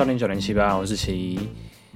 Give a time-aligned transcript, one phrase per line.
[0.00, 1.38] 迎收听九零七八，我是奇。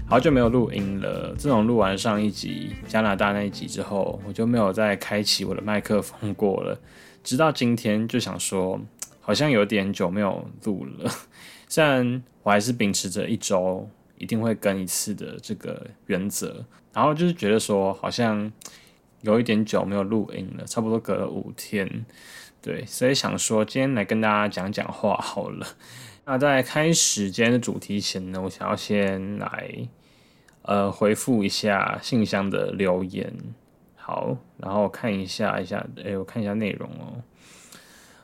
[0.06, 6.78] 好久没有录音了，自从录完上一集加拿大那一集之后，我就没有再开启我的麦克风过了。
[7.22, 8.78] 直到今天就想说，
[9.22, 11.10] 好像有点久没有录了。
[11.66, 13.88] 虽然我还是秉持着一周
[14.18, 18.52] 一定会更一次的这个原则，然后就是觉得说，好像
[19.22, 22.04] 有一点久没有录音了，差不多隔了五天。
[22.60, 25.66] 对，所以想说今天来跟大家讲讲话好了。
[26.26, 29.88] 那在开始今天的主题前呢，我想要先来
[30.62, 33.32] 呃回复一下信箱的留言。
[33.94, 37.22] 好，然后看一下一下，哎，我看一下内容哦。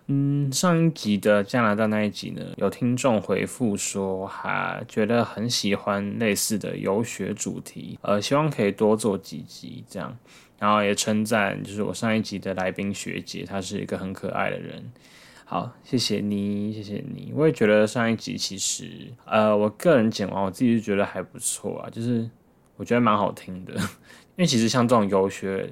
[0.07, 10.17] 嗯，上一集的加拿大那一集呢，有听众回复说，哈觉得很喜欢类似的游学主题，呃，希望可以多做几集这样。
[10.59, 14.91] 然后也称赞，就是我上一集的来宾学姐，她是一个很可爱的人。
[15.51, 17.33] 好，谢谢你，谢谢你。
[17.35, 22.31] 我也觉得上一集其实，呃，我个人剪完，我自己就觉得还不错啊，就是
[22.77, 23.75] 我觉得蛮好听的。
[24.37, 25.69] 因为其实像这种游学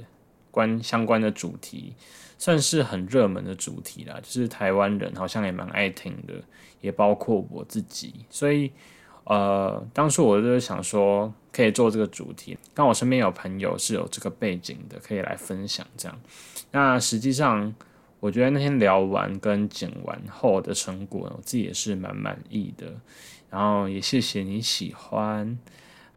[0.50, 1.94] 关相关的主题，
[2.38, 6.34] 算是很热门的主题啦，就是台湾人好像也蛮爱听的，
[6.80, 8.72] 也包括我自己，所以。
[9.26, 12.56] 呃，当初我就是想说，可以做这个主题。
[12.72, 16.18] 刚我身边有朋友是有这个背景的，可以来分享这样。
[16.70, 17.74] 那实际上，
[18.20, 22.86] 我觉得那天聊完跟剪完后的成果，我自己也是蛮满意的。
[23.50, 25.58] 然后也谢谢你喜欢。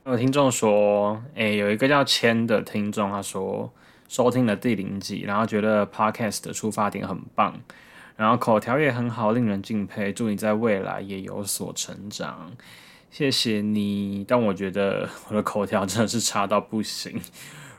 [0.06, 3.72] 有听众说，诶，有一个叫千的听众，他说
[4.08, 7.60] 收听了第零集，然后觉得 podcast 的出发点很棒，
[8.16, 10.12] 然后口条也很好，令人敬佩。
[10.12, 12.52] 祝你在未来也有所成长。
[13.12, 17.22] 谢谢你，但我觉得我的口条真的是差到不行。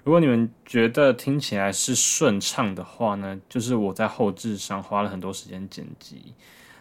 [0.05, 6.35] 如果你们觉得听起来是顺畅的话呢，就是我在后置上花了很多时间剪辑，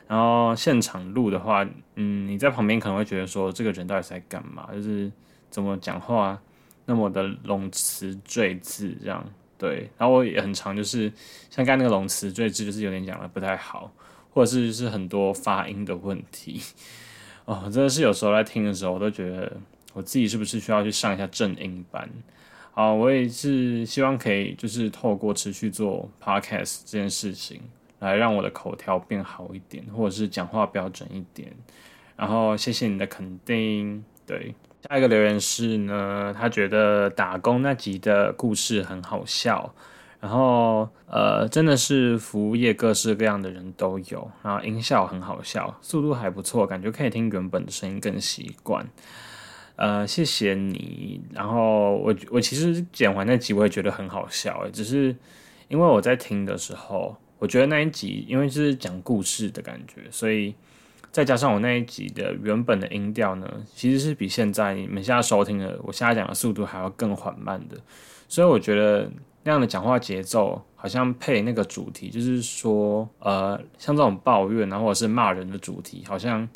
[0.08, 1.64] 然后现场录的话，
[1.96, 5.12] 嗯，你在旁边可能会觉得说这个人到底在干嘛，就是
[5.52, 6.42] 怎么讲话
[6.86, 9.24] 那么的冗词赘字这样。
[9.58, 11.14] 对，然后我也很常就是
[11.52, 13.92] 像刚那个冗词赘字，就是有点讲的不太好，
[14.32, 16.60] 或者是就是很多发音的问题。
[17.46, 19.56] 哦，真的是有时候在听的时候，我都觉得
[19.94, 22.10] 我自己是不是需要去上一下正音班？
[22.74, 27.62] 好，我也是希望可以就是透过持续做 podcast 这件事情，
[28.00, 31.52] 来让我的口条变好一点，或者是讲话标准一点。
[32.16, 34.04] 然后谢谢你的肯定。
[34.26, 34.56] 对，
[34.88, 39.74] 下一个留言是呢，他觉得打工那集的故事很好笑。
[40.22, 48.88] 然后，呃，真的是服务业各式各样的人都有，然后音效很好笑，速度还不错，感觉可以听原本的声音更习惯。
[49.76, 51.22] 呃，谢谢你。
[51.34, 55.16] 然后我我其实剪完那集我也觉得很好笑，只是
[55.68, 60.54] 因为我在听的时候，我觉得那一集因为是讲故事的感觉，所以
[61.12, 67.78] 再加上我那一集的原本的音调呢，其实是比现在你们现在收听的我现在讲的速度还要更缓慢的，
[68.28, 69.12] 所以我觉得。
[69.44, 76.48] 那样的讲话节奏，好像配那个主题，就是说，呃，像这种抱怨啊，或者是骂人的主题，好像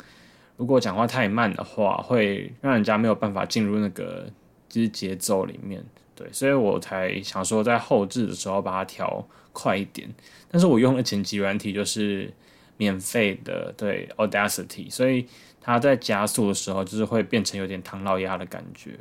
[0.56, 4.30] 如果讲话太慢的话，会让人家没有办法进入那个
[4.68, 5.84] 就是节奏里面。
[6.14, 9.22] 对，所以我才想说，在后置的时候把它调
[9.52, 10.08] 快一点。
[10.50, 12.32] 但是我用的剪辑软体就是
[12.78, 15.26] 免费的，对，Audacity，所以
[15.60, 18.98] 它在加速的时候，就是会变成有点唐老鸭的感觉。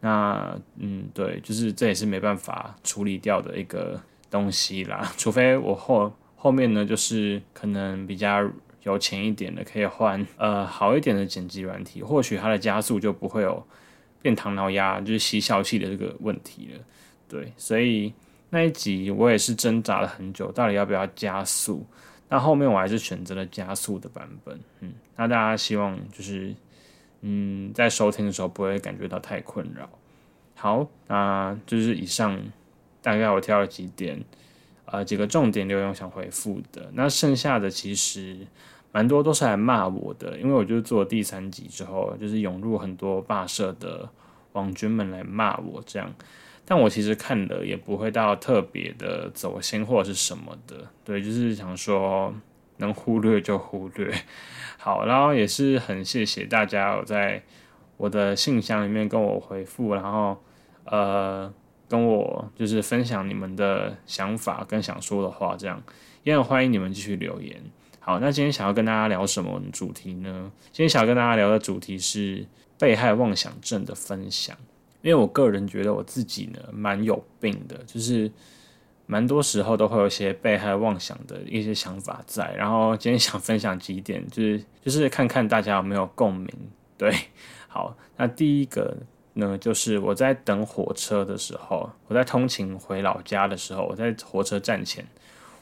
[0.00, 4.00] 那嗯，对，就是这也是没办法处理掉的一个
[4.30, 5.12] 东西啦。
[5.18, 8.42] 除非我后后面呢，就是可能比较
[8.84, 13.66] 有钱一点的，可以换呃好一点的剪辑软体，或许它的加速就不会有
[14.22, 16.80] 变唐老鸭，就是吸笑气的这个问题了。
[17.28, 18.14] 对，所以
[18.50, 21.84] 那一集我也是挣扎了很久，到底要不要加速？
[22.28, 24.58] 那后面我还是选择了加速的版本。
[24.80, 26.54] 嗯，那大家希望就是。
[27.26, 29.88] 嗯，在收听的时候不会感觉到太困扰。
[30.56, 32.38] 好，那就是以上
[33.00, 34.22] 大概我挑了几点，
[34.84, 36.90] 呃，几个重点留言想回复的。
[36.92, 38.36] 那剩下的其实
[38.94, 44.08] 蛮多都是来骂我的，因为我就做第三集之后，就是涌入很多霸社的
[44.52, 46.14] 网军们来骂我这样。
[46.64, 52.32] 但我其实看了也不会到特别的走心或者是什么的，对，就是想说。
[52.78, 54.12] 能忽略就忽略，
[54.78, 57.40] 好，然后也是很谢谢大家有在
[57.96, 60.36] 我的信箱里面跟我回复，然后
[60.84, 61.54] 呃
[61.88, 65.80] 跟我就是分享你们的想法跟想说的话，这样
[66.24, 67.62] 也很欢迎你们继续留言。
[68.04, 70.52] 好，那今天想要跟大家聊什么主题呢？
[70.72, 72.46] 今天想要跟大家聊的主题是
[72.78, 74.54] 被害妄想症的分享，
[75.00, 78.30] 因为我个人觉得我自己呢蛮有病的，就是。
[79.06, 86.48] 蛮多时候都会有一些被害妄想的一些想法在，然后今天想分享几点，就是就是看看大家有没有共鸣
[86.96, 87.14] 对，
[87.68, 88.96] 好，那第一个
[89.34, 95.06] 呢，就是我在等火车的时候，我在通勤回老家的时候，我在火车站前，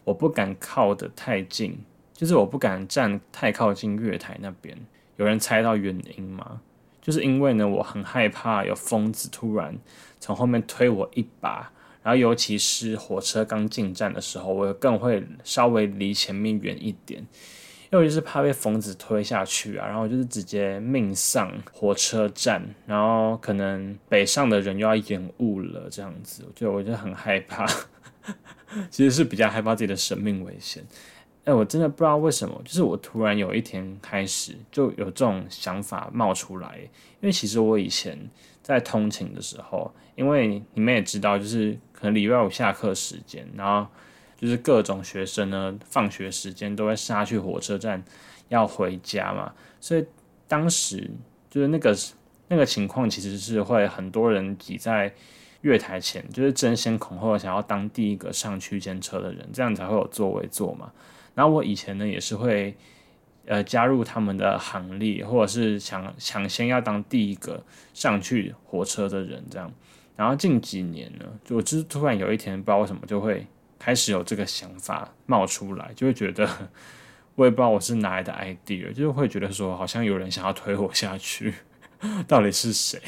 [0.04, 1.76] 我不敢靠得太近，
[2.14, 4.76] 就是我不敢站太靠近月台那边。
[5.16, 6.60] 有人猜到原因吗？
[7.00, 9.76] 就是因为呢，我很害怕有疯子突然
[10.20, 11.70] 从后面推我一把，
[12.02, 17.26] 然后尤其是火车刚进站的时候，我更会稍微离前面远一点。
[17.90, 27.66] 因为就是怕被疯子推下去啊，然后就是直接命丧火车站，然后可能北上的人又要延误了，这样子，我觉得我就很害怕，
[28.88, 30.82] 其实是比较害怕自己的生命危险。
[31.44, 36.78] 哎，我真的不知道为什么，就是我突然有一天开始就有这种想法冒出来，
[37.20, 38.18] 因为其实我以前
[38.62, 43.90] 在通勤的时候，因为你们也知道，就是可能礼拜五下课时间，然后。
[44.42, 48.02] 就是各种学生呢，放学时间都会杀去火车站
[48.48, 50.04] 要回家嘛，所以
[50.48, 51.08] 当时
[51.48, 51.96] 就是那个
[52.48, 55.14] 那个情况，其实是会很多人挤在
[55.62, 60.92] 月台前，就是争先恐后想要当第一个上区间车的人，这样才会有座位坐嘛。
[61.34, 62.76] 然后我以前呢也是会
[63.46, 67.60] 呃加入他们的行列，或者是抢抢先要当第一个
[67.92, 69.72] 上去火车的人这样。
[70.14, 73.44] 然后近几年呢，就我就是突然有一天不知道为什么就会。
[73.84, 76.48] 开始有这个想法冒出来，就会觉得
[77.34, 81.52] 我也不知道我是哪来的 idea，就是会觉得说好像有人想要推我下去，
[82.28, 83.02] 到底是谁？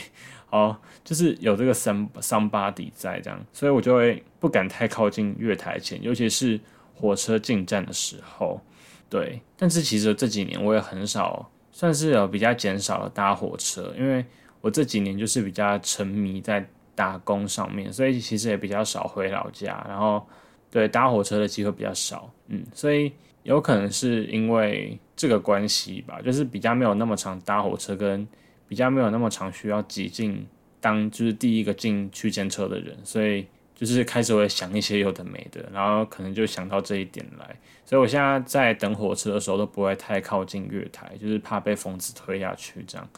[0.51, 6.61] 哦，就是有这个 some somebody 在这样，所以我就会不敢太靠近月台前，尤其是
[6.95, 8.61] 火车进站的时候。
[9.09, 14.25] 对，但是其实这几年我也很少，算是有比较减少了搭火车，因为
[14.61, 20.25] 我这几年就是比较沉迷在打工上面，所以其实也比较少回老家，然后。
[20.71, 23.13] 对搭火车的机会比较少，嗯，所以
[23.45, 28.27] 有可能是因为这个关系吧，就是比较没有那么常搭火车，跟
[28.69, 30.47] 比较没有那么长需要挤进
[30.81, 43.09] 当就是第一个进区间车的人，所以就是开始会想一些有的没的，然后可能就想到这一点来，所以我现在在等火车的时候都不会太靠近月台，就是怕被疯子推下去这样，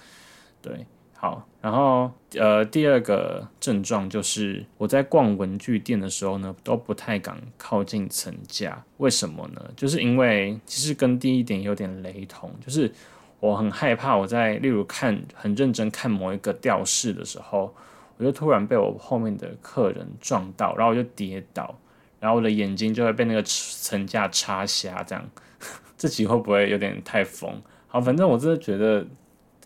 [0.63, 0.87] 对。
[1.19, 8.85] 好，然后呃，第二个症状就是我在逛文具店的时候呢，都不太敢靠近层架。
[8.99, 9.71] 为什么呢？
[9.75, 12.93] 就是因为其实跟第一点有点雷同，就是
[13.41, 17.75] 我很害怕我在例如看很认真看某一个吊饰的时候，
[18.17, 21.79] 我就突然被我后面的客人撞到，然后我就跌倒，
[22.19, 25.29] 然后我的眼睛就会被那个层架插瞎，这样，
[25.97, 27.61] 这集会不会有点太疯？
[27.89, 29.07] 好，反正我真的觉得。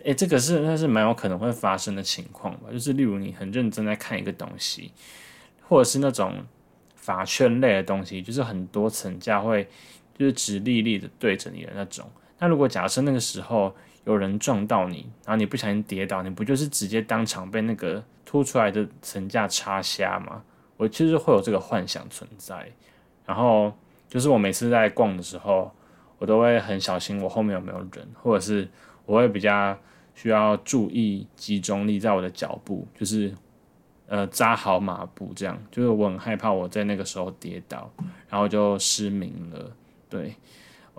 [0.02, 2.70] 诶，这个是那是蛮有可能会发生的情况吧？
[2.73, 4.93] 就是例如你很认真在看一个东西，
[5.69, 6.32] 或者是那种
[6.94, 9.69] 法圈类的东西，就是很多层架会
[10.16, 12.11] 就是直立立的对着你的那种。
[12.40, 13.72] 那如果假设那个时候
[14.04, 20.42] 有人撞到你，然后你不小心跌倒，你不就是直接当场被那个凸出来的层架插瞎吗？
[20.76, 22.68] 我其实会有这个幻想存在。
[23.25, 23.73] 然后
[24.09, 25.70] 就是我每次在逛的时候，
[26.18, 28.68] 我都会很小心我后面有没有人，或者是
[29.06, 29.78] 我会比较。
[30.12, 33.32] 需要注意集中力在我的脚步，就是
[34.06, 37.90] 呃扎好马步，这样就是我很害怕我在那个时候跌倒，
[38.28, 39.73] 然后就失明了。
[40.11, 40.35] 对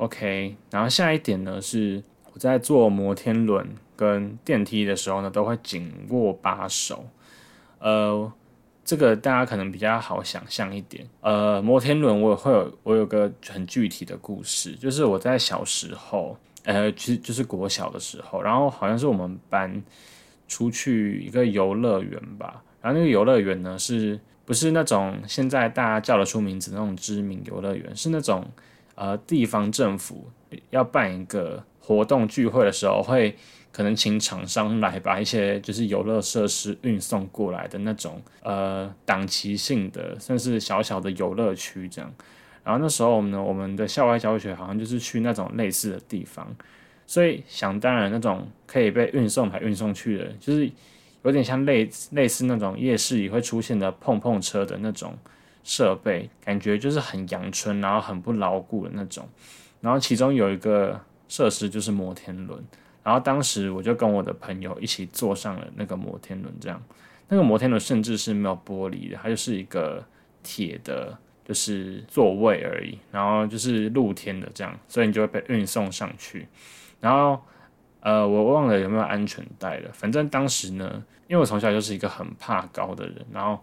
[0.02, 0.56] ，OK。
[0.72, 2.04] 然后下一点呢是
[2.34, 7.06] 我在坐摩天轮跟电梯的时候呢，都会紧握把手。
[7.80, 8.32] 呃，
[8.84, 11.08] 这个大家可能比较好想象一点。
[11.22, 16.36] 呃，摩天轮我会有我有个很具体的故事，就是我在小时候。
[16.64, 19.82] 呃，其实就是国小的时候，然后好像是我们班
[20.48, 27.96] 出去一个游乐园吧，然后那个游乐园呢，是不是那种现在大家叫得出名字那种知名游乐园？
[27.96, 28.46] 是那种
[29.02, 30.30] 呃地方政府
[30.70, 33.36] 要办一个活动聚会的时候，会
[33.72, 42.14] 可能请厂商来把一些就是游乐设施运送过来的那种呃档期性的，算是小小的游乐区这样。
[42.64, 46.56] 然后那时候呢，我们的校外教学好像就是去那种类似的地方，
[47.08, 50.70] 所以想当然那种可以被运送来运送去的，就是
[51.24, 55.18] 有点像类类似那种夜市里会出现的碰碰车的那种
[55.64, 59.28] 设备，感觉就是很阳春，然后很不牢固的那种。
[59.80, 62.64] 然后其中有一个设施就是摩天轮，
[63.04, 66.82] 然后当时我就跟我的朋友一起坐上了那个摩天轮，这样
[67.28, 70.04] 那个摩天轮甚至是没有玻璃的，它就是一个
[70.44, 71.18] 铁的。
[71.44, 76.48] 就是座位而已，然后就是露天的这样，所以你就会被运送上去。
[77.02, 77.42] 然后，
[78.00, 79.90] 呃，我忘了有没有安全带了。
[79.92, 83.60] 反正当时呢，因为我从小就是一个很怕高的人，然后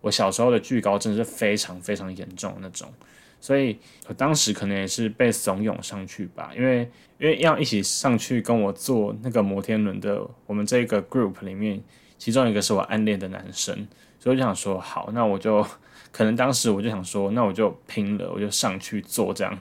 [0.00, 2.90] 我小时候的惧高症是非常非常严重的那种，
[3.38, 11.82] 所以我当时可能也是被怂恿上去吧，因为因为要一起上去跟我坐那个摩天轮的，我们这个 group 里面，
[12.16, 13.74] 其中一个是我暗恋的男生，
[14.18, 15.62] 所以我就想说，好，那我就
[16.10, 19.58] 可能当时我就想说，那我就拼了，我就上去坐这样。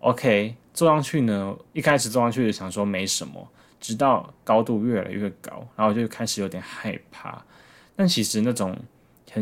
[0.00, 3.46] OK，坐上去呢，一开始坐上去想说没什么，
[3.78, 7.44] 直到高度越来越高，然后就开始有点害怕。
[7.94, 8.74] 但其实那种。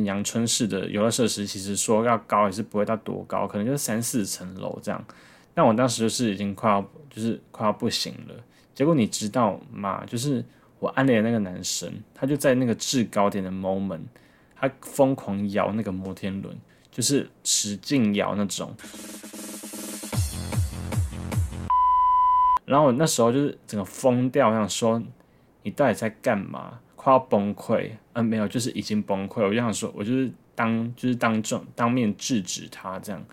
[0.05, 5.05] 阳春式的游乐设施，其实说要高也是不会到多高，可能就是三四层楼这样。
[5.55, 8.35] 但我当时就是已经快要就是快要不行了。
[8.75, 10.05] 结果你知道吗？
[10.07, 10.45] 就是
[10.79, 14.03] 我暗恋的那个男生，他就在那个制高点的 moment，
[14.55, 16.55] 他疯狂摇那个摩天轮，
[16.91, 18.75] 就是使劲摇那种。
[22.67, 25.03] 然后我那时候就是整个疯掉，我想说
[25.63, 26.81] 你到底在干嘛？
[27.07, 29.41] 快要崩溃，嗯，没有，就是已经崩溃。
[29.41, 33.25] 我就想说，我就是当就是当众当面制止他这样，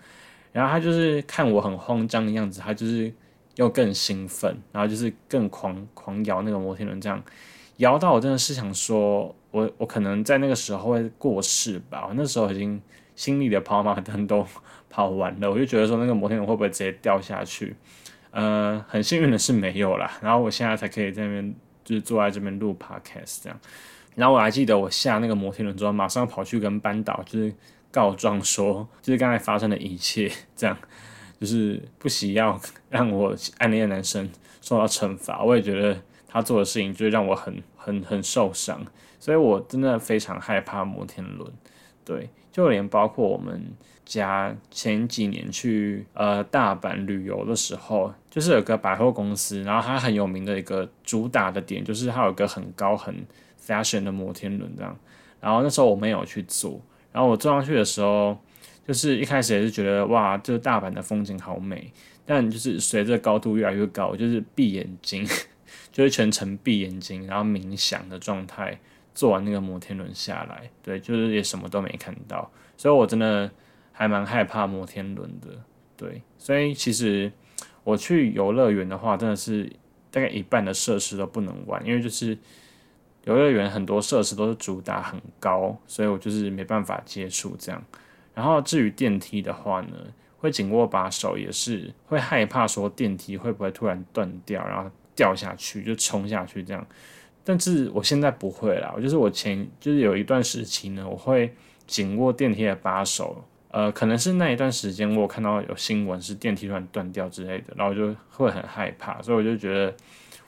[0.52, 3.12] 然后他就是看我很慌张的样子，他就是
[3.56, 7.20] 又更兴奋，然后就是更狂狂摇那个摩天轮，这样
[7.78, 12.06] 摇到我真的是想说，我我可能在那个时候会过世吧。
[12.08, 12.80] 我那时候已经
[13.16, 14.46] 心里的跑马灯都
[14.88, 17.74] 跑完了，我就觉得说那个摩天轮会不会直接掉下去？
[18.30, 20.12] 呃，很幸运的是没有啦。
[20.22, 21.52] 然后我现在才可以在那边。
[21.84, 23.60] 就是坐在这边录 podcast 这样，
[24.14, 27.52] 然后我还记得我下那个摩天轮之后，马上跑去跟班导就是
[27.90, 30.76] 告状说，就是刚才发生的一切这样，
[31.40, 34.28] 就是不惜要让我暗恋的男生
[34.62, 35.42] 受到惩罚。
[35.44, 38.84] 我也觉得他做的事情就是让我很很很受伤，
[39.20, 41.52] 所以我真的非常害怕摩天轮。
[42.04, 43.62] 对，就连包括我们
[44.04, 53.24] 家前几年去呃大阪旅游的时候，就是有个百货公司，然后它很有名的一个主打的点就是它有个很高很
[53.58, 54.94] fashion 的摩天轮这样。
[55.40, 56.80] 然后那时候我没有去坐，
[57.12, 58.38] 然后我坐上去的时候，
[58.86, 61.90] 就是一开始也是觉得哇，这个大阪的风景好美，
[62.26, 65.26] 但就是随着高度越来越高，就是闭眼睛，
[65.90, 68.78] 就是全程闭眼睛，然后冥想的状态。
[69.14, 73.50] 坐完那个摩天轮下来，对，就是也什么都没看到，所以我真的
[73.92, 75.48] 还蛮害怕摩天轮的，
[75.96, 77.30] 对，所以其实
[77.84, 79.70] 我去游乐园的话，真的是
[80.10, 82.36] 大概一半的设施都不能玩，因为就是
[83.24, 87.82] 游乐园很多设施都是主打很高，所以我就是没办法接触这样。
[88.34, 89.96] 然后至于电梯的话呢，
[90.38, 96.84] 会紧握把手，也是会害怕说电梯会不会突然断掉，然后掉下去就冲下去这样。
[97.46, 101.52] 但是我现在不会啦，我就是我前就是有一段时期呢，我会
[101.86, 109.94] 紧握电梯的把手，呃，可能是那一段时间我看到有新闻是电梯突然断掉之类的，然后就会很害怕，所以我就觉得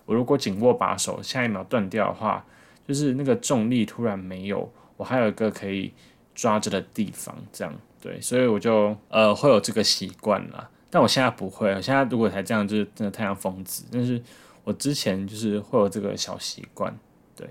[0.07, 2.43] 我如果紧握把手，下一秒断掉的话，
[2.89, 5.93] 就是那个重力突然没有，我还有一个可以
[6.35, 10.71] 抓着的地方，这样对，所以我就呃会有这个习惯了。
[10.89, 14.23] 但我现在不会，我现在如果才这样，就是真的太像疯子，但是。
[14.67, 16.93] 我之前就是会有这个小习惯，
[17.37, 17.49] 对，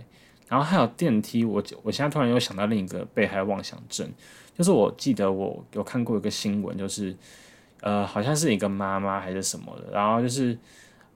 [0.50, 4.06] 然后还有电梯，我我现在突然又想到另一个被害妄想症，
[4.54, 7.16] 就是我记得我有看过一个新闻，就是
[7.80, 10.58] 呃好像是一个妈妈还是什么的，然后就是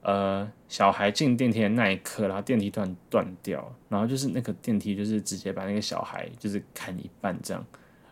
[0.00, 7.62] 呃小孩进电梯的那一刻，然后电梯突然断掉，然后就是那个电梯就是直接把那个小孩就是砍一半这样，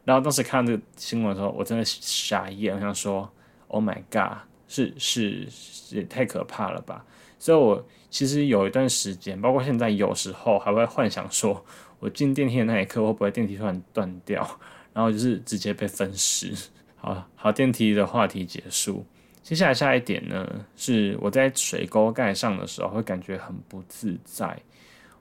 [0.04, 3.26] 然后当时看到这个新闻的时候，我真的傻眼，我想说
[3.68, 5.48] Oh my God，是是
[5.90, 7.02] 也太可怕了吧。
[7.38, 11.64] 所以，我其实有一段时间，包括现在，有时候还会幻想说，
[12.00, 14.44] 我进电梯的那一刻，会不会电梯突然断掉，
[14.92, 16.52] 然后就是直接被分尸。
[16.96, 19.06] 好好，电梯的话题结束。
[19.42, 24.60] 接下来下一点呢，是我在水沟盖上的时候会感觉很不自在。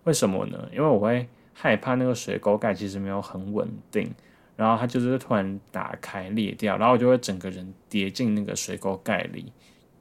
[0.06, 0.68] 为什么呢？
[0.74, 4.10] 因为我会害怕那个水沟盖其实没有很稳定，
[4.56, 9.54] 然后它就是突然打开裂掉，然后我就会整个人跌进那个水沟盖里，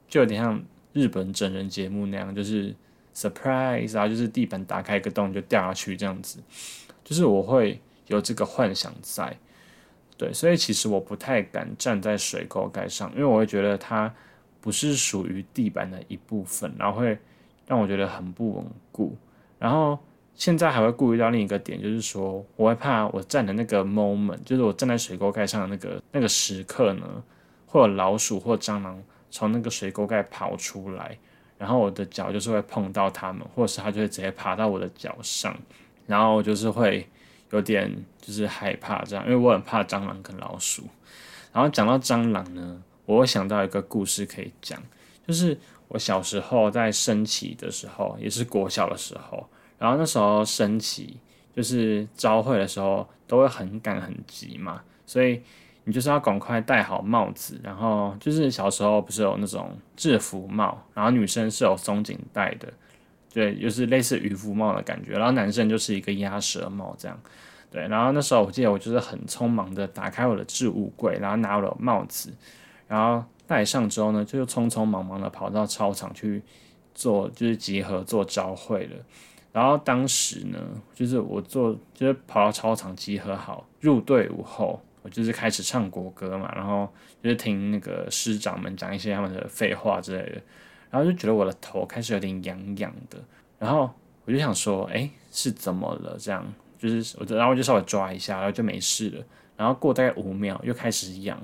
[0.07, 0.59] 就有点像。
[0.93, 2.73] 日本整人节目那样，就是
[3.13, 6.39] surprise 啊，就是地板打开一个洞就掉下去这样子，
[7.03, 9.37] 就是我会有这个幻想在，
[10.17, 14.13] 对，所以其实我不太敢站在水沟盖上，因为我会觉得它
[14.61, 17.17] 不是属于地板的一部分，然后会
[17.67, 19.15] 让我觉得很不稳固。
[19.59, 19.97] 然后
[20.35, 27.23] 现在还会顾虑到另一个点，就是说我会怕我站的那个 moment，就是我站在水沟盖上的那个那个时刻呢，
[27.65, 29.01] 会有老鼠或蟑螂。
[29.29, 31.17] 从那个水沟盖跑出来，
[31.57, 35.55] 然后我的脚就是会碰到它们，或者是它就会直接爬到我的脚上，
[36.05, 37.07] 然后就是会
[37.51, 40.83] 有点就是害怕这样，因为我很怕蟑螂跟老鼠。
[41.51, 44.81] 然后讲到蟑螂呢，我会想到一个故事可以讲，
[45.27, 45.57] 就是
[45.87, 51.17] 我小时候在升旗的时候，也是国小的时候，然后那时候升旗
[51.55, 55.41] 就是朝会的时候都会很赶很急嘛，所以。
[55.87, 62.67] 你就是要赶快戴好帽子，然后就是小时候不是有那种制服帽，然后女生是有松紧带的，
[63.33, 67.17] 对，就是类似渔夫帽的感觉，然后男生就是一个鸭舌帽这样，
[67.71, 72.33] 对，然后那时候我记得我就是很匆忙的打开我的置物柜，然后拿我的帽子，
[72.85, 76.43] 然后戴上之后呢，就匆匆忙忙的跑到操场去
[76.93, 78.95] 做，就是集合做招会了。
[79.53, 80.59] 然后当时呢，
[80.93, 86.91] 就是我做，就是跑到操场集合好入队伍后，我就是开始唱国歌嘛，然后
[87.23, 90.41] 就是听那个师长们讲一些他们的废话之类的，
[90.89, 93.17] 然后就觉得我的头开始有点痒痒的，
[93.59, 93.89] 然后
[94.25, 96.17] 我就想说，哎，是怎么了？
[96.19, 96.45] 这样
[96.77, 99.23] 就是我，然后我就稍微抓一下，然后就没事了。
[99.55, 101.37] 然后过大概五秒又开始痒，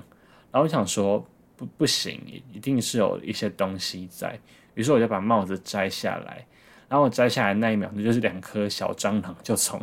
[0.52, 2.20] 然后我想说，不不行，
[2.52, 4.38] 一定是有一些东西在，
[4.74, 6.46] 于是我就把帽子摘下来。
[6.86, 9.80] 然后我摘下来那一秒，那就是两颗小蟑螂就从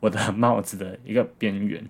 [0.00, 1.86] 我的帽子的一个边缘，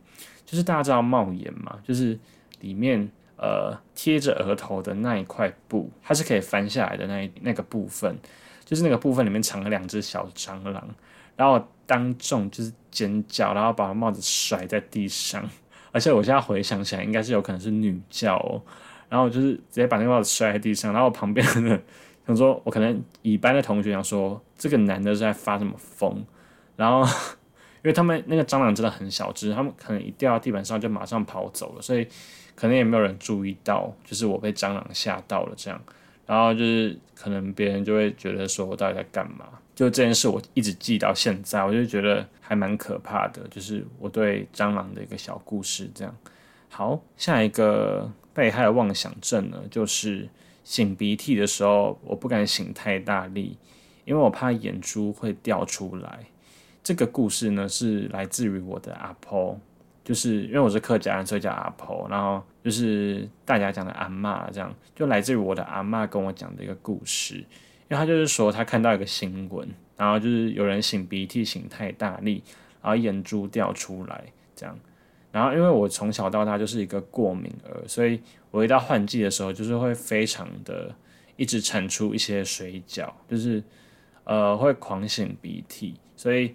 [0.48, 2.18] 就是大家知道帽檐嘛，就是
[2.60, 8.16] 里面呃贴着额头的那一块布，它是可以翻下来的那那个部分，
[8.64, 10.88] 就是那个部分里面藏了两只小蟑螂，
[11.36, 15.46] 然后当众就是尖叫，然后把帽子甩在地上，
[15.92, 18.62] 而且我现在回想起来，应该是有可能是女教，哦，
[19.10, 21.78] 然后就是直接把那个帽子摔在地上，然后旁边的。
[22.26, 26.22] 想说，我可能乙班的同学想说，这个男的是在发什么疯？
[26.76, 27.02] 然后，
[27.88, 32.06] 因为他们那个蟑螂真的很小只，他们可能一掉到地板上就马上跑走了，所以
[32.54, 35.80] 可能也没有人注意到，就是我被蟑螂吓到了这样。
[36.26, 39.46] 然后就是可能别人就会觉得说我到底在干嘛？
[39.74, 46.14] 就这件事我一直记到现在，我就觉得还蛮可怕的，就是我对蟑螂的一个小故事这样。
[46.68, 50.28] 好，下一个被害妄想症呢，就是。
[50.66, 53.56] 擤鼻涕的时候，我不敢擤太大力，
[54.04, 56.26] 因为我怕眼珠会掉出来。
[56.88, 59.60] 这个故事呢，是来自于我的阿婆，
[60.02, 62.06] 就是因为我是客家人，所以叫阿婆。
[62.08, 67.34] 然后就是大家讲的阿妈，这样就来自于我的阿妈跟我讲的一个故事。
[67.34, 67.44] 因
[67.90, 72.42] 为他就是说，他看到一个新闻，然后就是有人擤鼻涕擤太大力，
[72.80, 74.24] 然后眼珠掉出来，
[74.56, 74.74] 这样。
[75.30, 78.18] 然后因为我从小到大就是一个过敏儿，所以
[78.50, 80.94] 我一到换季的时候，就是会非常的
[81.36, 83.62] 一直产出一些水饺，就是
[84.24, 86.54] 呃会狂擤鼻涕，所以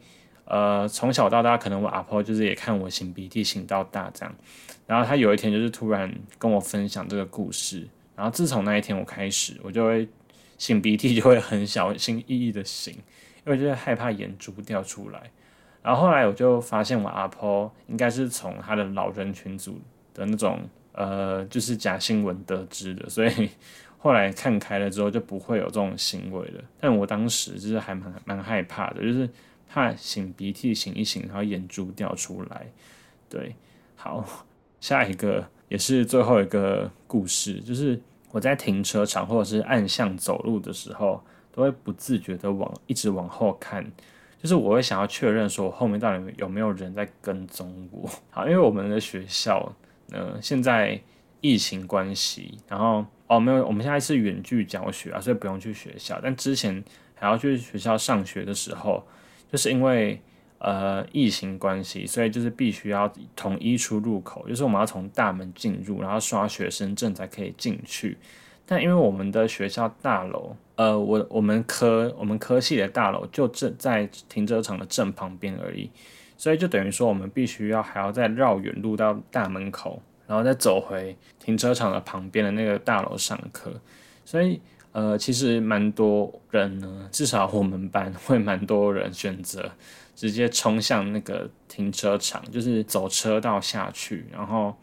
[0.53, 4.35] 呃从小到大，可能我阿婆就是也看我擤鼻涕擤到大这样。
[4.85, 10.07] 然后他有一天就是突然跟我分享这个故事，然后自从那一天我开始，我就会
[10.59, 15.31] 擤鼻涕就会很小心翼翼的擤，因为就是害怕眼珠掉出来。
[15.81, 19.81] 然后后来我就发现我阿婆应该是从他的老人群组
[20.13, 20.59] 的那种
[20.91, 23.49] 呃，就是假新闻得知的，所以
[23.97, 26.63] 后来看开了之后就不会有这种行为了。
[26.79, 29.27] 但我当时就是还蛮蛮害怕的，就是
[29.73, 32.67] 怕擤鼻涕擤一擤，然后眼珠掉出来。
[33.27, 33.55] 对，
[33.95, 34.23] 好，
[34.79, 43.83] 下一个也是最后一个故事，就是我在停车场或者是暗巷走路的时候，都会不自觉的往一直往后看。
[44.39, 48.07] 就是我会想要确认说，后面到底有没有人在跟踪我。
[48.29, 49.73] 好，因为我们的学校，
[50.11, 51.01] 呃，现在
[51.41, 56.19] 疫情关系，然后哦，没有，我们现在是远距教学啊，所以不用去学校。
[56.21, 56.83] 但之前
[57.15, 59.03] 还要去学校上学的时候，
[59.53, 60.19] 就是因为
[60.57, 68.17] 呃疫情关系，所以就是必须要统一出入口，就是我们要从大门进入，然后刷学生证才可以进去。
[68.65, 75.87] 但因为我们的学校大楼，呃，我我们科我们科系的大楼就正在停车场的正旁边而已，
[76.35, 83.71] 所以就等于说我们必须要还要再绕远路到大门口，然后再走回停车场的旁边的那个大楼上课。
[84.25, 84.59] 所以
[84.93, 89.69] 呃，其实蛮多人呢，至少我们班会蛮多人选择
[90.15, 94.73] 直接冲向那个停车场，就是走车道下去，然后。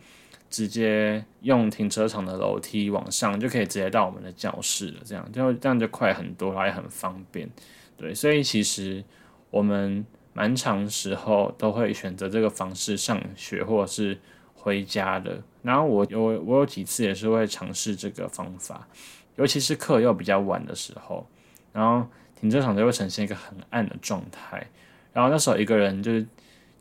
[0.51, 5.01] 直接用停车场的楼梯往上，就可以直接到我们的教室了。
[5.05, 7.49] 这样就这样就快很多，然后也很方便。
[7.97, 9.05] 对，所以其实
[9.53, 14.19] 我们蛮长时候都会选择这个方式上学或者是
[14.55, 15.41] 回家的。
[15.63, 18.89] 然后我有我有几次也是会尝试这个方法，
[19.37, 21.27] 尤其是课又比较晚的时候，
[21.73, 22.07] 然后
[22.41, 24.67] 停车场就会呈现一个很暗的状态。
[25.13, 26.27] 然后那时候一个人就是。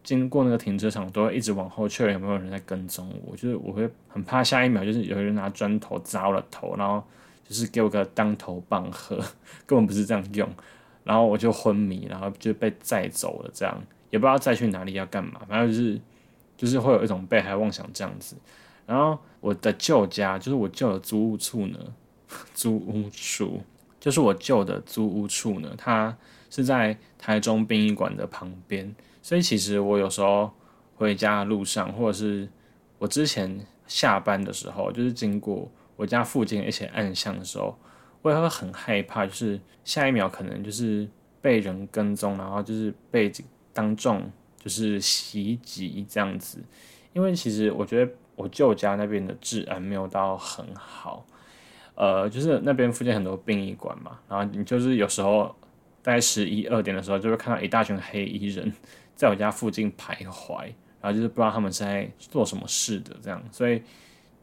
[0.02, 3.36] 经过那个停车场，都会一直往后确认有没有人在跟踪我。
[3.36, 7.04] 就是我会很怕下一秒就是有人拿砖头砸我的头，然后
[7.48, 9.18] 就是给我个当头棒喝，
[9.68, 10.50] 根本不是这样用。
[11.04, 15.42] 然后我就昏迷，然后就被载走了，这样也不知道再去哪里要干嘛。
[15.48, 16.00] 反正就是
[16.56, 18.38] 就是会有一种被害妄想这样子。
[18.88, 21.78] 然后我的旧家，就是我旧的租屋处呢，
[22.54, 23.62] 租屋处
[24.00, 26.16] 就是我旧的租屋处呢，它
[26.50, 28.96] 是在台中殡仪馆的旁边。
[29.22, 30.52] 所以其实我有时候
[30.96, 32.48] 回家的路上，或者是
[32.98, 37.78] 我之前下班的时候，就是经过我家附近一些暗巷的时候，
[38.22, 41.08] 我也会很害怕，就是下一秒可能就是
[41.42, 43.32] 被人跟踪，然后就是被
[43.74, 46.64] 当众就是袭击这样子。
[47.14, 51.26] 因为其实我觉得我舅家那边的治安没有到很好，
[52.00, 55.56] 呃，就是那边附近很多殡仪馆嘛，然后你就是有时候
[56.02, 58.74] 大概十一二点的时候，就会看到一大群黑衣人
[59.16, 60.72] 在我家附近徘徊。
[61.02, 63.82] 然后就是不知道他们是在做什么事的，这样，所以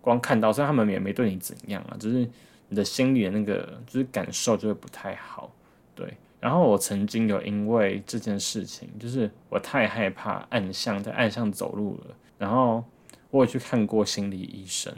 [0.00, 2.26] 光看到，虽然他们也没对你怎样啊，只是
[2.70, 5.52] 你的心里的那个就是感受就会不太好，
[5.94, 6.10] 对。
[6.40, 12.82] 然后我曾经有因为这件事情，就是我太害怕暗巷，在暗巷走路了，然后
[13.30, 14.90] 我也去看过心理医生，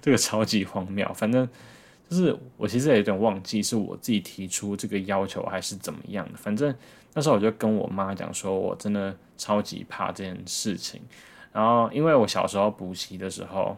[0.00, 1.06] 这个超级荒谬。
[1.14, 1.48] 反正
[2.08, 6.74] 就是我其实也有点忘记是我自己提出这个要求还是怎么样的，反正。
[7.14, 10.98] 那时候我就跟我妈讲说，我真的超级怕这件事情。
[11.52, 13.76] 然后，因为我小时候补习的时候，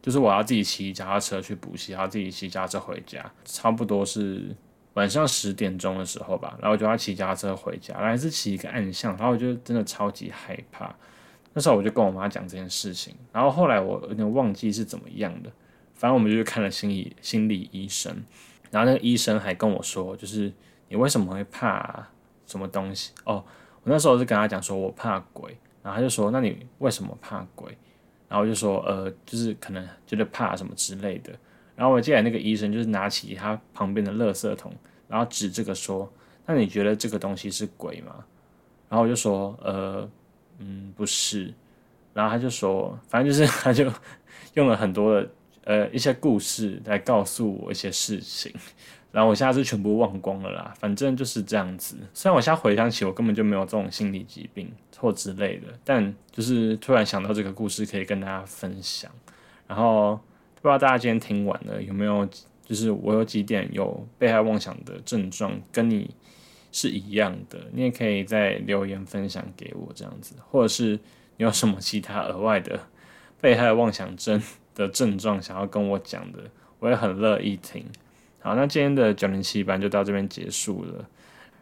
[0.00, 4.56] 就是我要自己骑脚踏车去补习，然后自己骑脚踏车回家，差不多是
[4.94, 6.56] 晚上十点钟的时候吧。
[6.58, 10.96] 然后我就要骑脚踏车回家，还是骑一个暗巷，然后我就真的超级害怕。
[11.52, 13.14] 那时候我就跟我妈讲这件事情。
[13.32, 15.50] 然后后来我有点忘记是怎么样的，
[15.94, 18.24] 反正我们就去看了心理心理医生。
[18.70, 20.52] 然后那个医生还跟我说，就是
[20.88, 22.06] 你为什么会怕？
[22.46, 23.12] 什么东西？
[23.24, 23.44] 哦，
[23.82, 27.78] 我那时候是跟他讲说，我怕鬼，然后他就说，那你为什么怕鬼？
[28.28, 31.32] 然后我就说，呃，就是可能觉得怕什么之类的。
[31.76, 34.74] 然后我记得那个医生就是拿起他旁边的垃圾桶，
[35.06, 36.12] 然后指这个说，
[36.44, 38.24] 那你觉得这个东西是鬼吗？
[38.88, 40.10] 然后我就说，呃，
[40.60, 41.52] 嗯，不是。
[42.14, 43.92] 然后他就说，反正就是 他就
[44.54, 45.30] 用了很多的
[45.64, 48.52] 呃一些故事来告诉我一些事情。
[49.12, 51.96] 然后我现在是全部忘光了啦，反正就是这样子。
[52.14, 59.10] 虽然我现在回想起，我根本就没有这种心理疾病或之类的，但就是突然想到这个故事可以跟大家分享。
[59.66, 60.14] 然后
[60.62, 62.28] 不知道大家今天听完了有没有，
[62.64, 66.14] 就是我有几点有被害妄想的症状跟你
[66.72, 70.98] 是一样的，你也可以在留言分享给我这样子，或者是
[71.36, 72.78] 你有什么其他额外的
[73.40, 74.40] 被害妄想症
[74.74, 76.38] 的症状想要跟我讲的，
[76.78, 77.84] 我也很乐意听。
[78.40, 81.08] 好，那今天的九零七班就到这边结束了。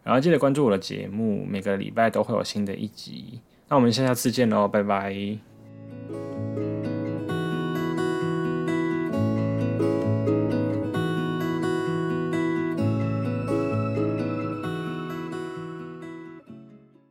[0.05, 3.41] 然后记得关注我的节目，每个礼拜都会有新的一集。
[3.69, 5.39] 那我们下下次见喽，拜拜。